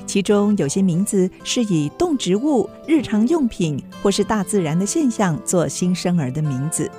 [0.07, 6.91] 其中有些名字是以动植物、日常用品或是大自然的现象做新生儿的名字。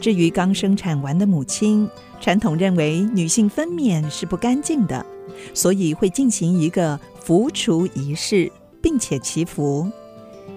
[0.00, 1.88] 至于刚生产完的母亲，
[2.20, 5.04] 传统认为女性分娩是不干净的，
[5.52, 8.50] 所以会进行一个扶除仪式，
[8.80, 9.90] 并且祈福。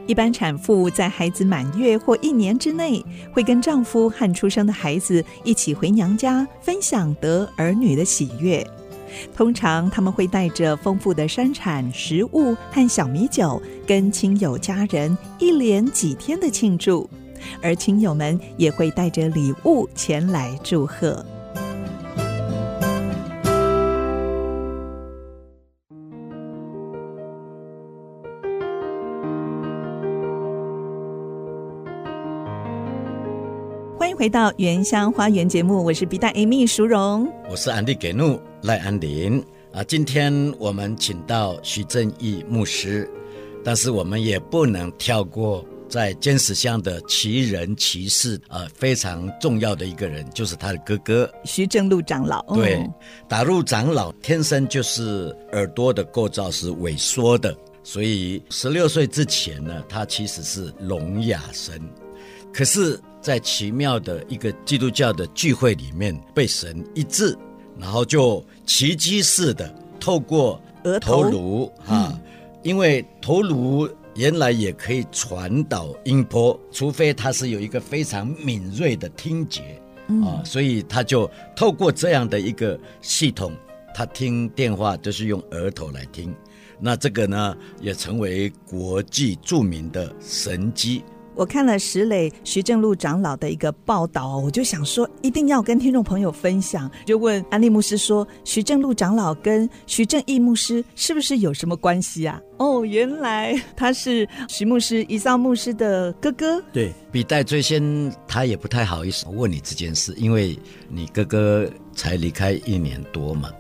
[0.05, 8.65] 一般产妇在孩子满月或一年之内，会跟丈夫和出生的孩子一起回娘家，分享得儿女的喜悦。
[9.35, 17.09] 通常他们会带着丰富的山产、食物和小米酒，跟亲友家人一连几天的庆祝，
[17.61, 21.25] 而亲友们也会带着礼物前来祝贺。
[33.99, 39.83] 欢迎回到原乡花园节目，我是笔袋 Amy 淑荣，我是安迪给怒赖安林啊。
[39.83, 43.09] 今天我们请到徐正义牧师，
[43.63, 52.41] 但是我们也不能跳过在尖石乡的奇人奇事啊，非常重要的一个人就是他的哥哥徐正禄长老。
[52.55, 52.85] 对，
[53.27, 61.79] 打入长老天生就是耳朵的构造是萎缩的，所以十六岁之前呢，他其实是聋哑生，
[62.53, 62.99] 可是。
[63.19, 67.37] 在奇妙的一个基督教的聚会里面被神医治，
[67.79, 70.61] 然后就奇迹似的透过
[71.01, 71.23] 头？
[71.23, 72.19] 颅啊，
[72.63, 79.61] 因为头颅原来也可以传导音波，除非他是有一个非常敏锐的听觉
[80.23, 83.51] 啊，所以他就透过这样的一个系统，
[83.93, 86.33] 他听电话就是用额头来听，
[86.79, 91.03] 那这个呢也成为国际著名的神迹。
[91.37, 102.41] 我看了石磊徐正路长老的一个报道，我就想说一定要跟听众朋友分享，就问安利牧师说：徐正路长老跟徐正义牧师是不是有什么关系啊？
[102.57, 106.59] 哦，原来他是徐牧师、以扫牧师的哥哥。
[106.73, 110.57] 对，笔袋最先他也不太好意思问你这件事，因为
[110.89, 113.51] 你哥哥才离开一年多嘛，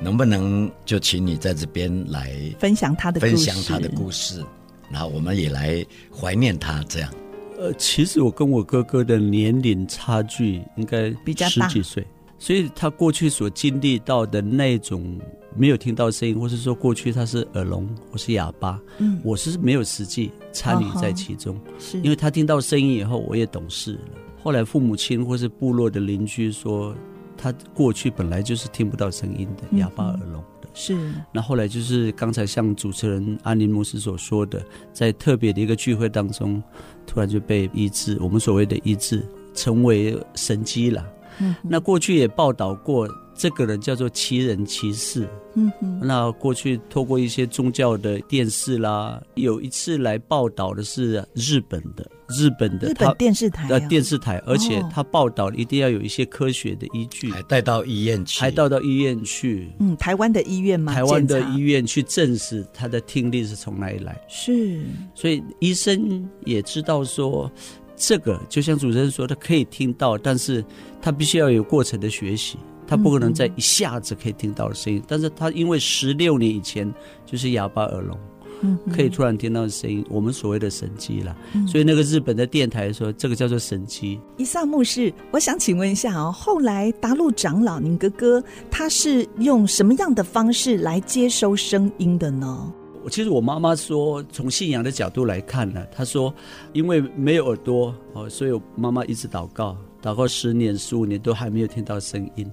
[0.00, 4.44] 能不能就请你在这边来分享他的分享他的故事？
[4.92, 5.84] 然后我们也来
[6.14, 7.10] 怀念他，这样。
[7.58, 12.04] 呃，其实我跟我哥哥的年龄差距应该比较十几岁，
[12.38, 15.18] 所以他过去所经历到的那种
[15.56, 21.56] 没有听到声音，或是说过去他是耳聋或是哑巴，嗯，我是没有实际参与在其中。
[21.78, 24.00] 是因为他听到声音以后，我也懂事了。
[24.42, 26.92] 后来父母亲或是部落的邻居说，
[27.36, 30.42] 他过去本来就是听不到声音的哑巴耳聋。
[30.74, 36.62] 是，那后来就是刚才像主持人安林牧师所说的，在特别的一个聚会当中，
[37.06, 39.22] 突然就被医治，我们所谓的医治，
[39.54, 41.06] 成为神机了。
[41.40, 43.08] 嗯，那过去也报道过。
[43.42, 60.94] 这个人叫做奇人奇事，嗯哼，那过去透过一些宗教的电视啦，有一次来报道的是日本的，日本的日本电视台的电视台，而且他报道一定要有一些科学的依据，还带到医院去，还带到医院去，嗯，台湾的医院吗？
[60.94, 64.84] 台湾的医院去证实他的听力是从哪里来，是，
[65.16, 67.50] 所以医生也知道说，
[67.96, 70.64] 这个就像主持人说，他可以听到，但是
[71.00, 72.56] 他必须要有过程的学习。
[72.92, 76.92] 他不可能在一下子可以听到的声音，嗯、但是他因为十六年以前
[77.24, 78.18] 就是哑巴耳聋，
[78.60, 81.34] 嗯，可以突然听到的声音，我们所谓的神机了。
[81.54, 84.20] 嗯、所以那个日本的电台说这个叫做神机。
[84.36, 92.70] 伊萨牧师，我想请问一下哦，后来达路长老，您哥哥他是用什么样的方式来接收声音的呢？
[93.02, 96.32] 我其实我妈妈说，从信仰的角度来看呢，她说
[96.74, 102.46] 因为没有耳朵哦，所以我妈妈一直祷告，祷告十年、十五年都还没有听到声音。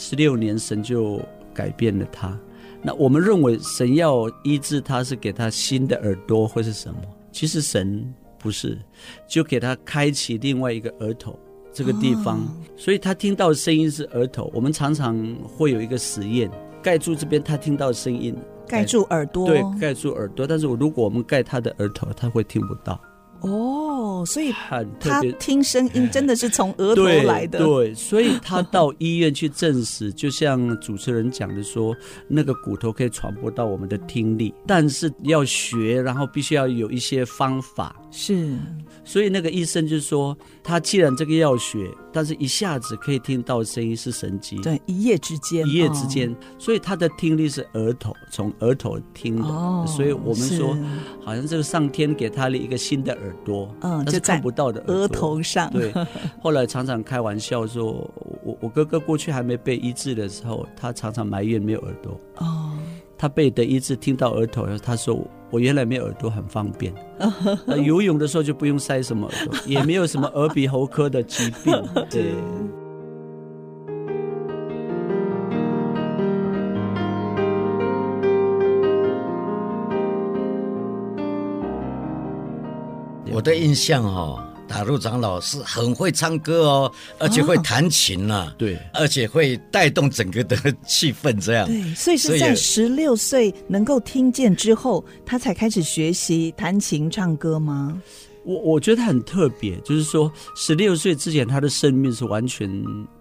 [0.00, 1.20] 十六年，神就
[1.52, 2.38] 改变了他。
[2.80, 7.00] 那我们认为神要医治他，是给他新的耳朵，或是什么？
[7.32, 8.78] 其实神不是，
[9.26, 11.36] 就给他开启另外一个额头，
[11.72, 14.48] 这个地方，哦、所以他听到声音是额头。
[14.54, 16.48] 我们常常会有一个实验，
[16.80, 18.36] 盖住这边他听到声音，
[18.68, 20.46] 盖住耳朵，对，盖住耳朵。
[20.46, 23.00] 但是我如果我们盖他的额头，他会听不到。
[23.40, 27.58] 哦，所以很特别，他听声音真的是从额头来的。
[27.58, 37.94] 对，对，所以他到医院去证实，就像主持人讲的说，那个骨头可以传播到我们的听力，但是要学，然后必须要有一些方法。
[38.10, 38.56] 是。
[39.04, 49.48] 所以那个医生就说，他既然这个要学，但是一下子可以听到声音是神经，对，一夜之间，一夜之间，哦、所以他的听力是额头，从额头听的。
[49.48, 50.76] 哦、所以我们说，
[51.24, 55.70] 好像这个上天给他了一个新的耳朵，嗯，但是看不到的额头上。
[55.70, 55.90] 对，
[56.42, 58.10] 后来常常开玩笑说，
[58.44, 62.20] 我我哥哥过去还没被医治的时候，他常常埋怨没有耳朵。
[62.36, 62.76] 哦。
[63.18, 66.94] 他被的一次听到额头，他说：“我原来没有耳朵，很方便。
[67.84, 71.74] 游泳的时候就不用塞什么耳朵，也没有什么耳鼻喉科的疾病。
[72.08, 72.32] ”对。
[83.34, 84.47] 我的印象哈、哦。
[84.68, 90.56] 达陆长老是很会唱歌哦，而且会弹琴呐、啊，对，而且会带动整个的
[90.86, 91.66] 气氛，这样。
[91.66, 98.00] 对，所以是在十六岁能够听见之后，他才开始学习弹琴唱歌吗？
[98.48, 102.66] 我我觉得很特别，就是说，十六岁之前他的生命是完全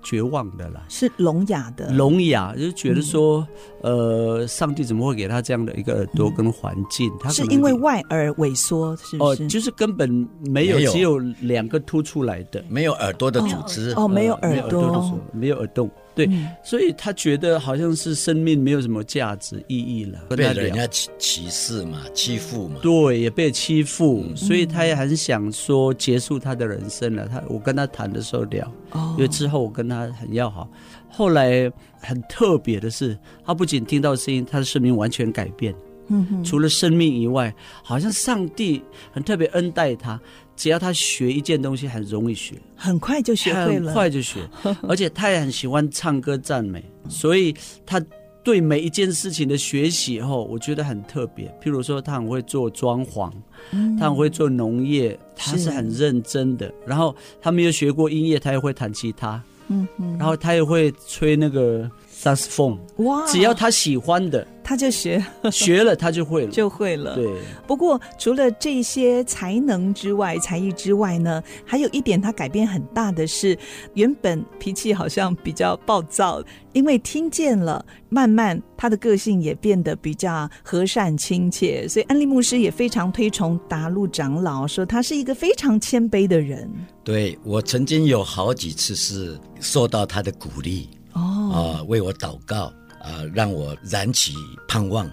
[0.01, 3.45] 绝望的啦，是聋哑的，聋哑，就觉得说，
[3.83, 7.11] 嗯、呃，上帝怎么会给他这样的一个耳朵跟环境？
[7.11, 9.43] 嗯、他是因为外耳萎缩，是不是？
[9.43, 10.09] 哦，就是根本
[10.45, 15.91] 没有，只有两个凸出来的，没有耳朵的组织，哦，没有耳朵，没有耳洞。
[16.17, 22.79] 对，嗯、所以他觉得好像是生命没有什么价值意义了，被人家歧歧视嘛，欺负嘛。
[22.81, 27.27] 对，也被欺负，嗯、所以他也很想说结束他的人生了。
[27.27, 30.67] 他我跟他谈的时候聊，哦、因为之后我跟他很要好。
[31.09, 35.73] 后来很特别的是，他不仅听到声音，他的生命完全改变。
[36.09, 37.53] 嗯哼，除了生命以外，
[37.83, 40.19] 好像上帝很特别恩待他。
[40.57, 44.41] 只要他学一件东西，很容易学，很快就学会了，很快就学。
[44.89, 47.55] 而且他也很喜欢唱歌赞美，所以
[47.85, 48.03] 他
[48.43, 51.47] 对每一件事情的学习后，我觉得很特别。
[51.61, 53.31] 譬如说，他很会做装潢，
[53.71, 56.73] 嗯、他很会做农业，他是很认真的。
[56.85, 61.89] 然后他没有学过音乐，他也会弹吉他，嗯嗯，然后他也会吹那个
[62.19, 62.79] 萨克斯风。
[62.97, 64.45] 哇，只要他喜欢的。
[64.63, 67.15] 他就学学了，他就会了，就会了。
[67.15, 67.25] 对。
[67.65, 73.57] 不过除了这些才能之外，才艺之外呢，还有一点他改变很大的是，
[73.93, 76.43] 原本脾气好像比较暴躁，
[76.73, 81.87] 因为听见了，慢慢他的个性也变得比较和善亲切。
[81.87, 86.69] 所以安利牧师也非常推崇达路长老，说他是一个非常谦卑的人。
[87.05, 92.71] 对，我曾经有好几次是受到他的鼓励哦，啊、呃，为我祷告。
[92.99, 94.33] 啊、呃，让我燃起
[94.67, 95.09] 盼望。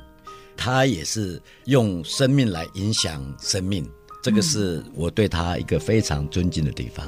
[0.57, 3.89] 他也是用生命来影响生命，
[4.23, 7.07] 这个是我对他一个非常尊敬的地方。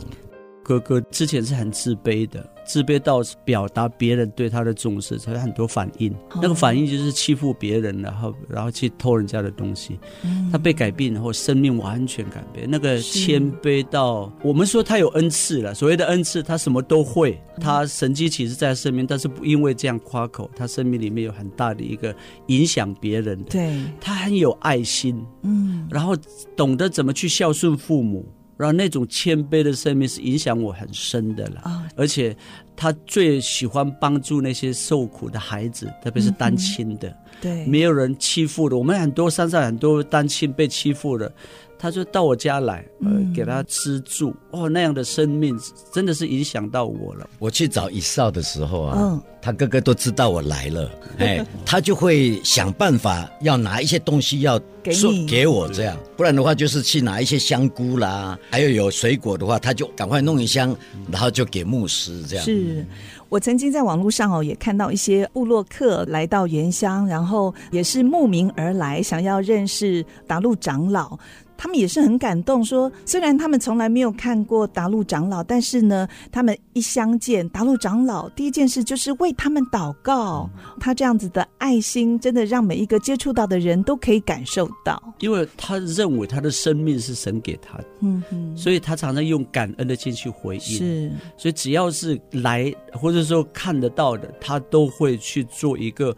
[0.63, 6.13] 哥哥之前是很自卑的，自卑到表达别人对他的重视，才有很多反应。
[6.13, 9.99] 哦、那个反应就是欺负别人，然后然后去偷人家的东西。
[10.25, 12.69] 嗯、他被改变然后，生命完全改变。
[12.69, 17.41] 那个谦卑到我们说他有恩赐了，所谓的恩赐，他什么都会。
[17.61, 22.15] 他神机其实在他生命，但是不因为这样夸口，他生命里面有很大的一个
[22.49, 23.51] 影响别人的。
[23.51, 26.15] 对，他很有爱心，嗯，然后
[26.55, 28.27] 懂得怎么去孝顺父母。
[28.57, 32.37] 然后那种谦卑的生命是影响我很深的了，哦、而且
[32.75, 38.77] 他最喜欢帮助那些受苦的孩子，特别是单亲的，嗯、对，没有人欺负的。
[38.77, 41.31] 我们很多山上很多单亲被欺负的。
[41.79, 45.59] 他就到我家来，呃，给他吃住，嗯、哦，那样的生命
[45.93, 47.29] 真的是影响到我了。
[47.39, 54.93] 我去找以少的时候啊，嗯、他哥哥都知道我来了， 哎，他就会想办法要拿一些东西要给
[55.29, 60.75] 给我这样，不然的话就是去拿一些香菇啦，还有有水果的话，他就赶快弄一箱，
[61.11, 62.45] 然后就给牧师这样。
[62.45, 62.85] 是
[63.29, 71.19] 我曾经在网络上哦，也看到一些部落客来到原乡，然后也是慕名而来，想要认识达陆长老。
[71.57, 80.49] 他们也是很感动，说虽然他们从来没有看过达陆长老，但是呢，他们一相见，达陆长老第一件事就是为他们祷告。
[80.79, 85.03] 他这样子的爱心，真的让每一个接触到的人都可以感受到。
[85.21, 90.61] 因为他认为他的生命是神给他的，嗯哼，所以他常常用感恩的心去回应。
[90.61, 96.17] 是，所以只要是来或者说看得到的，他都会去做一个。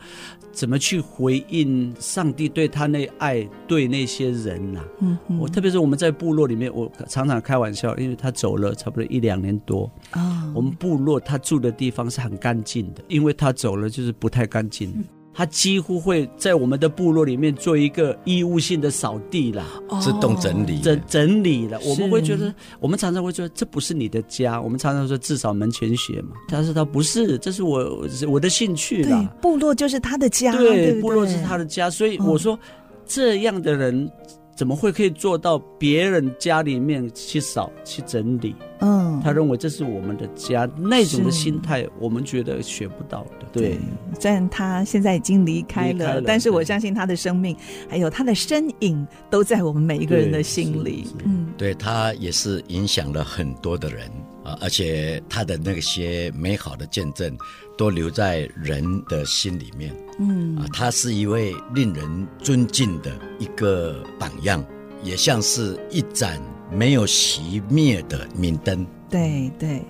[0.53, 4.89] 怎么去回应上帝对他那爱，对那些人呐、啊？
[5.01, 10.53] 嗯，我特别是我们在部落里面，我常常开玩笑，因为他走了差不多一两年多啊。
[10.55, 15.05] 我们部落他住的地方是很干净的，因为他走了就是不太干净。
[15.39, 19.65] 他几乎会在我们的部落里面做一个义务性的扫地了，
[20.03, 21.79] 自动整理整整理了。
[21.85, 24.61] 我们会觉得，我们常常会觉得这不是你的家。
[24.61, 26.31] 我们常常说至少门前雪嘛。
[26.49, 29.33] 但是他不是，这是我我的兴趣了。
[29.41, 31.89] 部落就是他的家，对，对对部落是他的家。
[31.89, 32.59] 所以我说，
[33.07, 34.11] 这样的人。
[34.57, 38.57] 怎么会可以做到别人家里面去扫去整理？
[38.81, 43.47] 嗯，他认为这是我们的家，那种的心态，我们觉得学不到的。
[43.53, 43.79] 对，对，
[44.21, 47.57] 虽然他现在已经离开了，离开了，但是我相信他的生命
[47.89, 51.07] 还有他的身影都在我们每一个人的心里。
[51.25, 54.09] 嗯，对，他也是影响了很多的人
[54.45, 57.37] 啊，而且他的那些美好的见证
[57.77, 59.95] 都留在人的心里面。
[60.21, 64.65] 嗯啊，他是一位令人尊敬的一个榜样，
[65.03, 68.87] 也像是一盏没有熄灭的明灯。
[69.11, 69.83] 对对，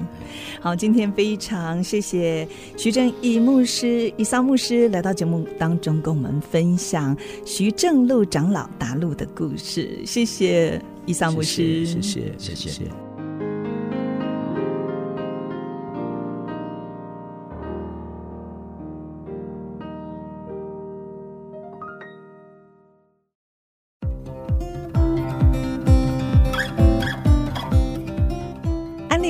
[0.60, 10.02] 好，今天非常谢谢徐正义牧师、以桑牧师来到节目当中，跟我们分享徐正路长老达路的故事。
[10.06, 13.07] 谢谢以桑牧师，谢谢谢谢谢谢。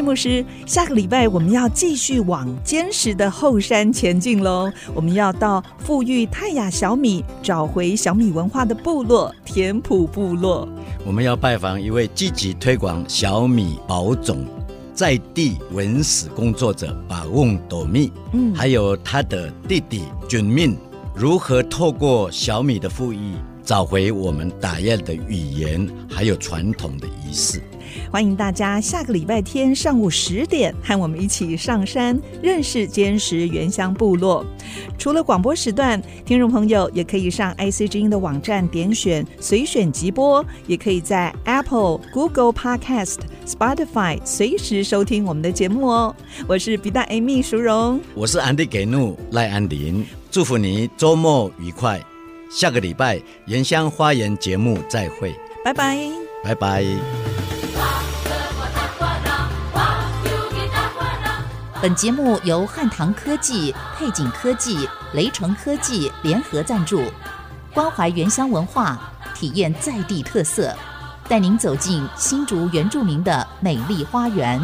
[0.09, 4.73] 牧师，下个礼拜我们要继续往坚实的后山前进喽。
[4.95, 10.67] 我们要到富裕泰雅小米、找回小米文化的部落——田埔部落。
[11.05, 14.47] 我们要拜访一位积极推广小米保种
[14.95, 20.75] 在地文史工作者把翁朵密，嗯，还有他的弟弟俊命，
[21.15, 27.61] 如何透过小米的富裕，找回我们打雁的语言，还有传统的仪式。
[28.11, 34.45] 欢迎大家下个礼拜天上午十点和我们一起上山认识坚实原乡部落。
[34.99, 46.15] 除了广播时段，听众朋友也可以上 IC 之音的网站点选随选即播，也可以在 Apple、Google Podcast、Spotify 随时收听我们的节目哦。
[46.47, 52.01] 我是比大 Amy 淑荣，我是安迪给怒赖安林，祝福你周末愉快。
[52.51, 55.35] 下个礼拜原乡花园节目再会，
[55.65, 55.99] 拜拜，
[56.43, 57.38] 拜拜。
[61.81, 67.05] 本节目由汉唐科技、配景科技、雷城科技联合赞助，
[67.73, 68.99] 关怀原乡文化，
[69.33, 70.75] 体验在地特色，
[71.29, 74.61] 带您走进新竹原住民的美丽花园。